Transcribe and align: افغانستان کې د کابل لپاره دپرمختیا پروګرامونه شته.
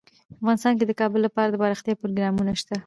افغانستان 0.39 0.73
کې 0.77 0.85
د 0.87 0.91
کابل 0.99 1.19
لپاره 1.23 1.47
دپرمختیا 1.49 1.93
پروګرامونه 2.01 2.51
شته. 2.61 2.75